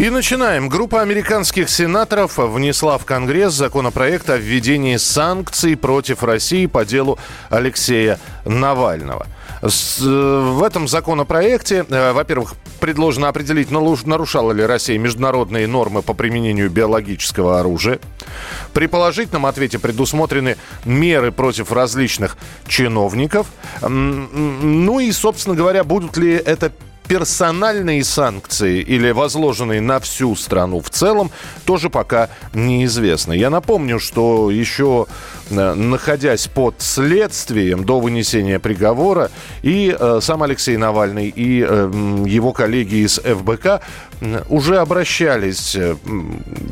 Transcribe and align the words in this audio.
И 0.00 0.08
начинаем. 0.08 0.70
Группа 0.70 1.02
американских 1.02 1.68
сенаторов 1.68 2.38
внесла 2.38 2.96
в 2.96 3.04
Конгресс 3.04 3.52
законопроект 3.52 4.30
о 4.30 4.38
введении 4.38 4.96
санкций 4.96 5.76
против 5.76 6.22
России 6.22 6.64
по 6.64 6.86
делу 6.86 7.18
Алексея 7.50 8.18
Навального. 8.46 9.26
Э, 9.60 9.66
в 9.66 10.62
этом 10.62 10.88
законопроекте, 10.88 11.84
э, 11.86 12.12
во-первых, 12.12 12.54
предложено 12.80 13.28
определить, 13.28 13.70
нарушала 13.70 14.52
ли 14.52 14.64
Россия 14.64 14.98
международные 14.98 15.66
нормы 15.66 16.00
по 16.00 16.14
применению 16.14 16.70
биологического 16.70 17.60
оружия. 17.60 18.00
При 18.72 18.86
положительном 18.86 19.44
ответе 19.44 19.78
предусмотрены 19.78 20.56
меры 20.86 21.30
против 21.30 21.72
различных 21.72 22.38
чиновников. 22.66 23.48
Ну 23.82 24.98
и, 24.98 25.12
собственно 25.12 25.54
говоря, 25.54 25.84
будут 25.84 26.16
ли 26.16 26.32
это 26.32 26.72
персональные 27.10 28.04
санкции 28.04 28.78
или 28.82 29.10
возложенные 29.10 29.80
на 29.80 29.98
всю 29.98 30.36
страну 30.36 30.80
в 30.80 30.90
целом, 30.90 31.32
тоже 31.64 31.90
пока 31.90 32.28
неизвестно. 32.54 33.32
Я 33.32 33.50
напомню, 33.50 33.98
что 33.98 34.48
еще 34.48 35.08
э, 35.50 35.74
находясь 35.74 36.46
под 36.46 36.76
следствием 36.78 37.84
до 37.84 37.98
вынесения 37.98 38.60
приговора, 38.60 39.32
и 39.62 39.92
э, 39.98 40.20
сам 40.22 40.44
Алексей 40.44 40.76
Навальный, 40.76 41.26
и 41.26 41.66
э, 41.68 41.90
его 42.28 42.52
коллеги 42.52 43.04
из 43.04 43.18
ФБК 43.18 43.80
уже 44.48 44.78
обращались 44.78 45.74
э, 45.74 45.96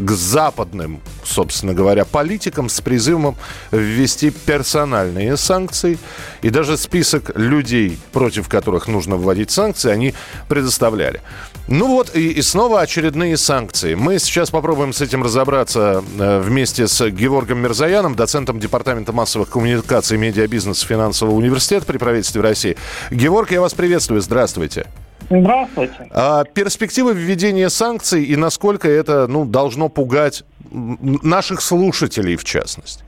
к 0.01 0.11
западным, 0.11 1.01
собственно 1.25 1.75
говоря, 1.75 2.05
политикам 2.05 2.69
с 2.69 2.81
призывом 2.81 3.37
ввести 3.71 4.31
персональные 4.31 5.37
санкции. 5.37 5.99
И 6.43 6.51
даже 6.51 6.77
список 6.77 7.37
людей, 7.37 7.99
против 8.13 8.49
которых 8.49 8.87
нужно 8.87 9.17
вводить 9.17 9.51
санкции, 9.51 9.91
они 9.91 10.15
предоставляли. 10.49 11.23
Ну 11.69 11.89
вот, 11.89 12.15
и, 12.15 12.33
и 12.33 12.43
снова 12.43 12.81
очередные 12.81 13.37
санкции. 13.37 13.95
Мы 13.95 14.19
сейчас 14.19 14.51
попробуем 14.51 14.93
с 14.93 15.01
этим 15.01 15.23
разобраться 15.23 16.03
э, 16.19 16.41
вместе 16.41 16.87
с 16.87 17.09
Георгом 17.11 17.59
Мирзаяном, 17.59 18.15
доцентом 18.15 18.61
Департамента 18.61 19.13
массовых 19.13 19.49
коммуникаций 19.49 20.19
медиабизнеса 20.19 20.87
финансового 20.87 21.35
университета 21.35 21.87
при 21.87 21.99
правительстве 21.99 22.43
России. 22.43 22.77
Георг, 23.11 23.51
я 23.53 23.61
вас 23.61 23.75
приветствую. 23.75 24.21
Здравствуйте. 24.21 24.87
Здравствуйте. 25.31 26.09
А 26.11 26.45
перспективы 26.45 27.13
введения 27.13 27.69
санкций 27.69 28.25
и 28.25 28.37
насколько 28.37 28.89
это 28.89 29.27
ну, 29.27 29.45
должно 29.45 29.89
пугать 29.89 30.45
наших 30.71 31.61
слушателей 31.61 32.37
в 32.37 32.45
частности? 32.45 33.05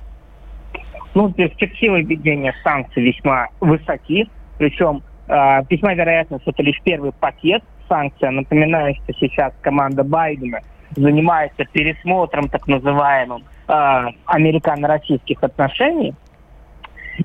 Ну, 1.15 1.33
перспективы 1.33 2.03
введения 2.03 2.55
санкций 2.63 3.03
весьма 3.03 3.49
высоки. 3.61 4.29
Причем 4.59 5.03
э, 5.29 5.33
весьма 5.71 5.95
вероятно, 5.95 6.39
что 6.41 6.51
это 6.51 6.63
лишь 6.63 6.81
первый 6.85 7.13
пакет 7.13 7.63
санкций. 7.89 8.31
Напоминаю, 8.31 8.95
что 8.97 9.15
сейчас 9.19 9.53
команда 9.63 10.05
Байдена 10.05 10.61
занимается 10.95 11.65
пересмотром 11.73 12.49
так 12.49 12.67
называемым 12.69 13.45
э, 13.67 14.07
американо-российских 14.27 15.43
отношений 15.43 16.15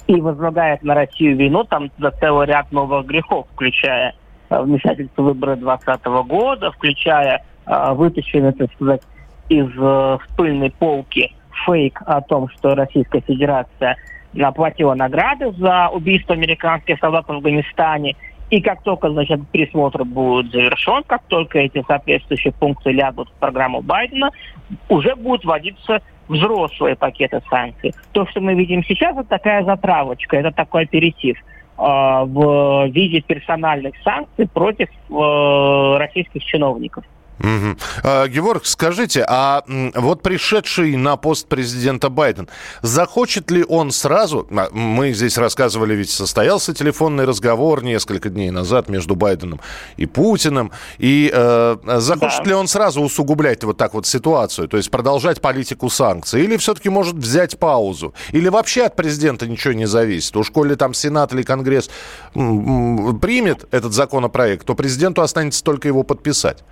и 0.07 0.21
возлагает 0.21 0.83
на 0.83 0.95
Россию 0.95 1.37
вину 1.37 1.63
там 1.65 1.91
за 1.97 2.11
целый 2.11 2.47
ряд 2.47 2.71
новых 2.71 3.05
грехов, 3.05 3.47
включая 3.53 4.15
э, 4.55 4.63
вмешательство 4.63 5.21
в 5.21 5.25
выборы 5.25 5.55
2020 5.55 6.05
года, 6.27 6.71
включая 6.71 7.43
э, 7.65 7.93
вытащенный, 7.93 8.53
так 8.53 8.71
сказать, 8.73 9.01
из 9.49 9.67
э, 9.77 10.17
пыльной 10.37 10.71
полки 10.71 11.33
фейк 11.65 12.01
о 12.05 12.21
том, 12.21 12.49
что 12.49 12.75
Российская 12.75 13.21
Федерация 13.21 13.97
оплатила 14.39 14.93
награды 14.95 15.51
за 15.53 15.89
убийство 15.89 16.35
американских 16.35 16.99
солдат 16.99 17.27
в 17.27 17.31
Афганистане. 17.31 18.15
И 18.49 18.61
как 18.61 18.83
только, 18.83 19.09
значит, 19.09 19.39
пересмотр 19.49 20.03
будет 20.03 20.51
завершен, 20.51 21.03
как 21.07 21.23
только 21.23 21.59
эти 21.59 21.83
соответствующие 21.87 22.53
пункты 22.53 22.91
лягут 22.91 23.29
в 23.29 23.33
программу 23.39 23.81
Байдена, 23.81 24.29
уже 24.89 25.15
будут 25.15 25.45
вводиться 25.45 26.01
взрослые 26.27 26.95
пакеты 26.95 27.41
санкций. 27.49 27.93
То, 28.11 28.27
что 28.27 28.41
мы 28.41 28.53
видим 28.53 28.83
сейчас, 28.83 29.17
это 29.17 29.27
такая 29.29 29.63
затравочка, 29.63 30.37
это 30.37 30.51
такой 30.51 30.83
аперитив 30.83 31.37
в 31.77 32.87
виде 32.87 33.21
персональных 33.21 33.95
санкций 34.03 34.47
против 34.47 34.87
э, 35.09 35.97
российских 35.97 36.43
чиновников. 36.43 37.03
Мгм. 37.39 37.77
А, 38.03 38.27
Георг, 38.27 38.65
скажите, 38.65 39.25
а 39.27 39.63
вот 39.95 40.21
пришедший 40.21 40.95
на 40.95 41.17
пост 41.17 41.47
президента 41.47 42.09
Байден, 42.09 42.47
захочет 42.81 43.51
ли 43.51 43.63
он 43.67 43.91
сразу, 43.91 44.47
а, 44.51 44.69
мы 44.71 45.11
здесь 45.13 45.37
рассказывали, 45.37 45.95
ведь 45.95 46.09
состоялся 46.09 46.73
телефонный 46.73 47.25
разговор 47.25 47.83
несколько 47.83 48.29
дней 48.29 48.51
назад 48.51 48.89
между 48.89 49.15
Байденом 49.15 49.59
и 49.97 50.05
Путиным, 50.05 50.71
и 50.97 51.29
э, 51.33 51.77
захочет 51.97 52.43
Да. 52.43 52.49
ли 52.49 52.53
он 52.53 52.67
сразу 52.67 53.01
усугублять 53.01 53.63
вот 53.63 53.77
так 53.77 53.93
вот 53.93 54.05
ситуацию, 54.07 54.67
то 54.67 54.77
есть 54.77 54.89
продолжать 54.89 55.41
политику 55.41 55.89
санкций, 55.89 56.43
или 56.43 56.57
все-таки 56.57 56.89
может 56.89 57.15
взять 57.15 57.59
паузу, 57.59 58.13
или 58.31 58.47
вообще 58.49 58.83
от 58.83 58.95
президента 58.95 59.47
ничего 59.47 59.73
не 59.73 59.85
зависит, 59.87 60.35
уж 60.37 60.51
коли 60.51 60.75
там 60.75 60.93
Сенат 60.93 61.33
или 61.33 61.43
Конгресс 61.43 61.89
примет 62.33 63.65
этот 63.71 63.93
законопроект, 63.93 64.65
то 64.65 64.75
президенту 64.75 65.21
останется 65.21 65.63
только 65.63 65.87
его 65.87 66.03
подписать. 66.03 66.63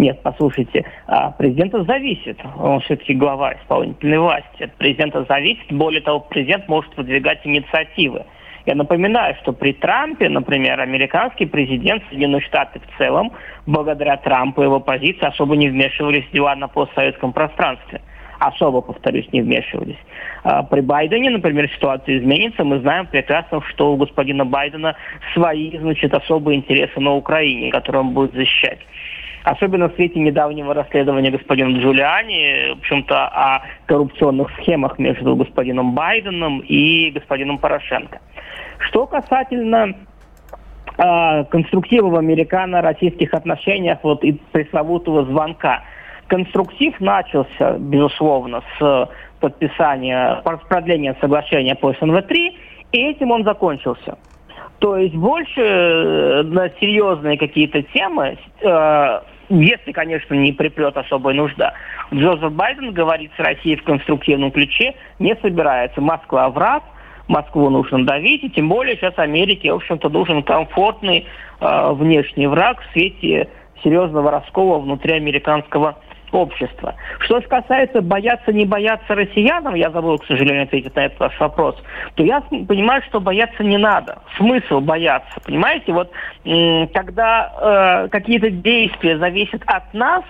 Нет, 0.00 0.20
послушайте, 0.22 0.86
а, 1.06 1.30
президента 1.32 1.84
зависит. 1.84 2.38
Он 2.58 2.80
все-таки 2.80 3.12
глава 3.12 3.52
исполнительной 3.52 4.18
власти. 4.18 4.62
От 4.62 4.72
президента 4.76 5.26
зависит. 5.28 5.70
Более 5.70 6.00
того, 6.00 6.20
президент 6.20 6.66
может 6.68 6.96
выдвигать 6.96 7.40
инициативы. 7.44 8.24
Я 8.64 8.76
напоминаю, 8.76 9.36
что 9.42 9.52
при 9.52 9.74
Трампе, 9.74 10.30
например, 10.30 10.80
американский 10.80 11.44
президент 11.44 12.02
Соединенных 12.08 12.44
Штатов 12.44 12.82
в 12.82 12.96
целом, 12.96 13.32
благодаря 13.66 14.16
Трампу 14.16 14.62
и 14.62 14.64
его 14.64 14.80
позиции, 14.80 15.26
особо 15.26 15.54
не 15.54 15.68
вмешивались 15.68 16.24
в 16.24 16.32
дела 16.32 16.56
на 16.56 16.68
постсоветском 16.68 17.34
пространстве. 17.34 18.00
Особо, 18.38 18.80
повторюсь, 18.80 19.30
не 19.32 19.42
вмешивались. 19.42 19.98
А 20.44 20.62
При 20.62 20.80
Байдене, 20.80 21.28
например, 21.28 21.68
ситуация 21.68 22.16
изменится. 22.16 22.64
Мы 22.64 22.80
знаем 22.80 23.06
прекрасно, 23.06 23.60
что 23.68 23.92
у 23.92 23.96
господина 23.98 24.46
Байдена 24.46 24.96
свои, 25.34 25.76
значит, 25.76 26.14
особые 26.14 26.56
интересы 26.56 26.98
на 27.00 27.12
Украине, 27.16 27.70
которые 27.70 28.00
он 28.00 28.14
будет 28.14 28.32
защищать. 28.32 28.78
Особенно 29.44 29.88
в 29.88 29.94
свете 29.94 30.20
недавнего 30.20 30.74
расследования 30.74 31.30
господина 31.30 31.78
Джулиани, 31.78 32.74
в 32.74 32.78
общем-то, 32.78 33.26
о 33.26 33.62
коррупционных 33.86 34.50
схемах 34.60 34.98
между 34.98 35.34
господином 35.34 35.94
Байденом 35.94 36.60
и 36.60 37.10
господином 37.10 37.58
Порошенко. 37.58 38.20
Что 38.78 39.06
касательно 39.06 39.94
э, 40.98 41.44
конструктива 41.44 42.08
в 42.08 42.16
американо-российских 42.16 43.32
отношениях 43.32 43.98
вот 44.02 44.24
и 44.24 44.32
пресловутого 44.52 45.24
звонка. 45.24 45.84
Конструктив 46.26 47.00
начался, 47.00 47.78
безусловно, 47.78 48.62
с 48.78 49.08
подписания, 49.40 50.42
продления 50.68 51.16
соглашения 51.20 51.74
по 51.74 51.92
СНВ-3, 51.92 52.54
и 52.92 52.98
этим 52.98 53.30
он 53.30 53.44
закончился. 53.44 54.18
То 54.80 54.96
есть 54.96 55.14
больше 55.14 55.60
э, 55.60 56.42
на 56.42 56.70
серьезные 56.80 57.36
какие-то 57.36 57.82
темы, 57.82 58.38
э, 58.62 59.20
если, 59.50 59.92
конечно, 59.92 60.34
не 60.34 60.52
припрет 60.52 60.96
особая 60.96 61.34
нужда, 61.34 61.74
Джозеф 62.12 62.50
Байден 62.52 62.92
говорит 62.92 63.30
с 63.36 63.40
Россией 63.40 63.76
в 63.76 63.84
конструктивном 63.84 64.50
ключе 64.50 64.94
не 65.18 65.36
собирается. 65.36 66.00
Москва 66.00 66.48
враг, 66.48 66.82
Москву 67.28 67.68
нужно 67.68 68.06
давить, 68.06 68.42
и 68.42 68.50
тем 68.50 68.70
более 68.70 68.96
сейчас 68.96 69.18
Америке, 69.18 69.70
в 69.70 69.76
общем-то, 69.76 70.08
нужен 70.08 70.42
комфортный 70.42 71.26
э, 71.60 71.92
внешний 71.92 72.46
враг 72.46 72.80
в 72.80 72.92
свете 72.92 73.48
серьезного 73.84 74.30
раскола 74.30 74.78
внутри 74.78 75.12
американского 75.12 75.98
общества. 76.36 76.94
Что 77.20 77.40
касается 77.42 78.02
бояться, 78.02 78.52
не 78.52 78.64
бояться 78.64 79.14
россиянам, 79.14 79.74
я 79.74 79.90
забыл, 79.90 80.18
к 80.18 80.26
сожалению, 80.26 80.64
ответить 80.64 80.94
на 80.94 81.06
этот 81.06 81.20
ваш 81.20 81.38
вопрос, 81.40 81.76
то 82.14 82.22
я 82.22 82.40
понимаю, 82.40 83.02
что 83.08 83.20
бояться 83.20 83.62
не 83.62 83.78
надо. 83.78 84.18
Смысл 84.36 84.80
бояться, 84.80 85.40
понимаете? 85.44 85.92
Вот 85.92 86.10
когда 86.92 88.04
э, 88.04 88.08
какие-то 88.08 88.50
действия 88.50 89.18
зависят 89.18 89.62
от 89.66 89.92
нас, 89.94 90.24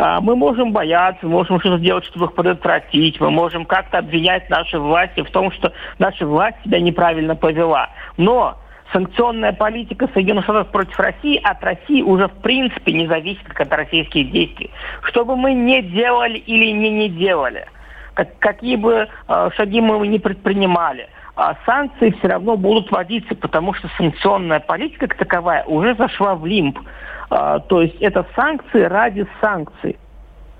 а, 0.00 0.20
мы 0.20 0.36
можем 0.36 0.70
бояться, 0.70 1.26
мы 1.26 1.32
можем 1.32 1.58
что-то 1.58 1.78
делать, 1.78 2.04
чтобы 2.04 2.26
их 2.26 2.34
предотвратить, 2.34 3.20
мы 3.20 3.30
можем 3.30 3.64
как-то 3.64 3.98
обвинять 3.98 4.48
наши 4.48 4.78
власти 4.78 5.22
в 5.22 5.30
том, 5.30 5.50
что 5.50 5.72
наша 5.98 6.24
власть 6.24 6.56
себя 6.64 6.78
неправильно 6.80 7.34
повела. 7.34 7.90
Но 8.16 8.56
санкционная 8.92 9.52
политика 9.52 10.08
Соединенных 10.12 10.44
Штатов 10.44 10.68
против 10.68 10.98
России 10.98 11.40
от 11.42 11.62
России 11.62 12.02
уже 12.02 12.28
в 12.28 12.34
принципе 12.42 12.92
не 12.92 13.06
зависит 13.06 13.44
от 13.54 13.72
российских 13.72 14.30
действий. 14.30 14.70
Что 15.02 15.24
бы 15.24 15.36
мы 15.36 15.52
не 15.52 15.82
делали 15.82 16.38
или 16.38 16.70
не 16.72 16.90
не 16.90 17.08
делали, 17.08 17.66
как, 18.14 18.38
какие 18.38 18.76
бы 18.76 19.08
э, 19.28 19.50
шаги 19.56 19.80
мы 19.80 20.06
не 20.08 20.18
предпринимали, 20.18 21.08
э, 21.36 21.42
санкции 21.66 22.10
все 22.18 22.28
равно 22.28 22.56
будут 22.56 22.90
вводиться, 22.90 23.34
потому 23.34 23.74
что 23.74 23.88
санкционная 23.96 24.60
политика 24.60 25.06
как 25.06 25.18
таковая 25.18 25.64
уже 25.64 25.94
зашла 25.94 26.34
в 26.34 26.46
лимб. 26.46 26.78
Э, 27.30 27.60
то 27.68 27.82
есть 27.82 27.96
это 28.00 28.26
санкции 28.34 28.82
ради 28.82 29.26
санкций. 29.40 29.98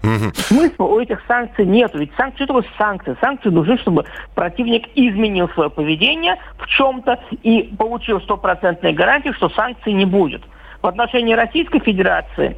Угу. 0.03 0.33
Смысла 0.35 0.85
у 0.85 1.01
этих 1.01 1.21
санкций 1.27 1.67
нет. 1.67 1.91
Ведь 1.95 2.13
санкции 2.17 2.45
это 2.45 2.65
санкции. 2.77 3.17
Санкции 3.21 3.49
нужны, 3.49 3.79
чтобы 3.79 4.05
противник 4.35 4.89
изменил 4.95 5.49
свое 5.51 5.71
поведение 5.71 6.37
в 6.59 6.67
чем-то 6.67 7.19
и 7.43 7.75
получил 7.77 8.21
стопроцентные 8.21 8.93
гарантии, 8.93 9.33
что 9.33 9.49
санкций 9.51 9.93
не 9.93 10.05
будет. 10.05 10.43
В 10.83 10.87
отношении 10.87 11.35
Российской 11.35 11.81
Федерации 11.81 12.57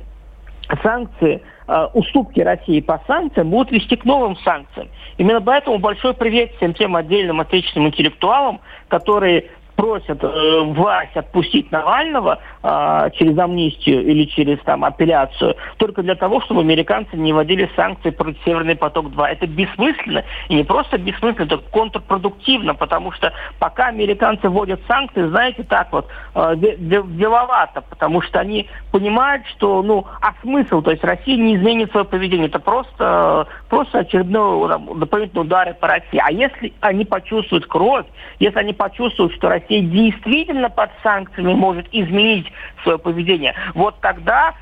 санкции, 0.82 1.42
э, 1.66 1.86
уступки 1.94 2.40
России 2.40 2.80
по 2.80 3.00
санкциям 3.06 3.50
будут 3.50 3.72
вести 3.72 3.96
к 3.96 4.04
новым 4.04 4.36
санкциям. 4.38 4.88
Именно 5.18 5.40
поэтому 5.40 5.78
большой 5.78 6.14
привет 6.14 6.52
всем 6.56 6.74
тем 6.74 6.96
отдельным 6.96 7.40
отечественным 7.40 7.88
интеллектуалам, 7.88 8.60
которые 8.88 9.50
просят 9.80 10.22
э, 10.22 10.60
власть 10.74 11.16
отпустить 11.16 11.72
Навального 11.72 12.38
э, 12.62 13.10
через 13.14 13.38
амнистию 13.38 14.02
или 14.06 14.26
через 14.26 14.58
там 14.60 14.84
апелляцию 14.84 15.56
только 15.78 16.02
для 16.02 16.16
того, 16.16 16.42
чтобы 16.42 16.60
американцы 16.60 17.16
не 17.16 17.32
вводили 17.32 17.70
санкции 17.74 18.10
против 18.10 18.38
Северный 18.44 18.76
поток-2. 18.76 19.24
Это 19.26 19.46
бессмысленно 19.46 20.22
и 20.50 20.54
не 20.54 20.64
просто 20.64 20.98
бессмысленно, 20.98 21.46
это 21.46 21.58
контрпродуктивно, 21.70 22.74
потому 22.74 23.10
что 23.12 23.32
пока 23.58 23.86
американцы 23.86 24.50
вводят 24.50 24.80
санкции, 24.86 25.26
знаете, 25.28 25.62
так 25.62 25.90
вот 25.92 26.06
э, 26.34 26.56
деловато, 26.56 27.80
потому 27.80 28.20
что 28.20 28.38
они 28.38 28.68
понимают, 28.92 29.46
что 29.46 29.82
ну 29.82 30.04
а 30.20 30.34
смысл, 30.42 30.82
то 30.82 30.90
есть 30.90 31.02
Россия 31.04 31.38
не 31.38 31.56
изменит 31.56 31.90
свое 31.90 32.04
поведение, 32.04 32.48
это 32.48 32.58
просто 32.58 33.46
просто 33.70 34.00
очередной 34.00 34.68
там, 34.68 34.98
дополнительный 34.98 35.42
удар 35.42 35.72
по 35.72 35.88
России. 35.88 36.20
А 36.22 36.30
если 36.30 36.74
они 36.80 37.06
почувствуют 37.06 37.64
кровь, 37.66 38.04
если 38.40 38.58
они 38.58 38.74
почувствуют, 38.74 39.32
что 39.32 39.48
Россия 39.48 39.69
действительно 39.78 40.68
под 40.68 40.90
санкциями 41.02 41.54
может 41.54 41.86
изменить 41.92 42.50
свое 42.82 42.98
поведение, 42.98 43.54
вот 43.74 44.00
тогда 44.00 44.54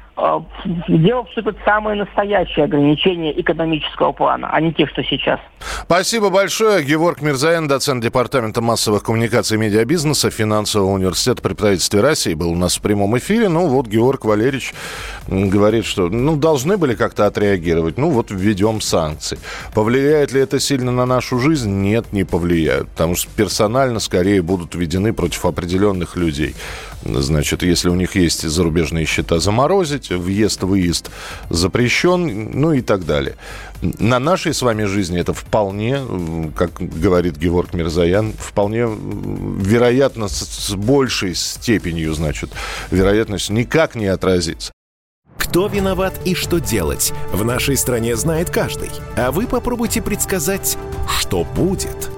дело 0.89 1.25
вступит 1.27 1.57
самое 1.65 1.97
настоящее 1.97 2.65
ограничение 2.65 3.41
экономического 3.41 4.13
плана, 4.13 4.49
а 4.51 4.61
не 4.61 4.73
те, 4.73 4.87
что 4.87 5.03
сейчас. 5.05 5.39
Спасибо 5.85 6.31
большое. 6.31 6.85
Георг 6.85 7.23
Мирзаян, 7.23 7.69
доцент 7.69 8.03
Департамента 8.03 8.61
массовых 8.61 9.03
коммуникаций 9.05 9.57
и 9.57 9.61
медиабизнеса 9.61 10.31
Финансового 10.31 10.91
университета 10.91 11.43
при 11.43 11.55
правительстве 11.55 12.01
России, 12.01 12.35
был 12.35 12.51
у 12.51 12.57
нас 12.57 12.77
в 12.77 12.83
прямом 12.83 13.17
эфире. 13.19 13.49
Ну 13.49 13.69
вот 13.69 13.87
Георг 13.87 14.25
Валерьевич 14.25 14.75
говорит, 15.29 15.85
что 15.85 16.09
ну, 16.09 16.37
должны 16.37 16.77
были 16.77 16.95
как-то 16.95 17.27
отреагировать. 17.27 17.97
Ну 17.99 18.11
вот 18.11 18.31
введем 18.31 18.81
санкции. 18.81 19.39
Повлияет 19.75 20.33
ли 20.33 20.41
это 20.41 20.59
сильно 20.59 20.91
на 20.91 21.07
нашу 21.07 21.39
жизнь? 21.39 21.71
Нет, 21.71 22.13
не 22.13 22.25
повлияют. 22.25 22.89
Потому 22.89 23.15
что 23.15 23.31
персонально 23.37 24.01
скорее 24.01 24.43
будут 24.43 24.75
введены 24.75 25.13
против 25.13 25.45
определенных 25.45 26.17
людей. 26.17 26.55
Значит, 27.05 27.63
если 27.63 27.89
у 27.89 27.95
них 27.95 28.17
есть 28.17 28.43
зарубежные 28.43 29.07
счета, 29.07 29.39
заморозить, 29.39 30.11
въезд-выезд 30.11 31.11
запрещен, 31.49 32.51
ну 32.53 32.73
и 32.73 32.81
так 32.81 33.07
далее. 33.07 33.37
На 33.81 34.19
нашей 34.19 34.53
с 34.53 34.63
вами 34.63 34.85
жизни 34.85 35.21
это 35.21 35.33
вполне, 35.33 36.01
как 36.57 36.73
говорит 36.81 37.37
Георг 37.37 37.75
Мирзаян, 37.75 38.33
вполне 38.33 38.89
вероятно 38.89 40.29
с 40.29 40.75
большей 40.75 41.35
степенью, 41.35 42.13
значит, 42.15 42.51
вероятность 42.91 43.51
никак 43.51 43.95
не 43.95 44.07
отразится. 44.07 44.73
Кто 45.37 45.69
виноват 45.69 46.15
и 46.25 46.35
что 46.35 46.59
делать, 46.59 47.13
в 47.33 47.45
нашей 47.45 47.77
стране 47.77 48.17
знает 48.17 48.51
каждый. 48.51 48.91
А 49.17 49.31
вы 49.31 49.47
попробуйте 49.47 50.03
предсказать, 50.03 50.77
что 51.21 51.45
будет– 51.45 52.11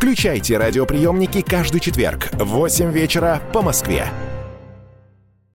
Включайте 0.00 0.56
радиоприемники 0.56 1.42
каждый 1.42 1.78
четверг 1.78 2.30
в 2.32 2.46
8 2.46 2.90
вечера 2.90 3.38
по 3.52 3.60
Москве. 3.60 4.06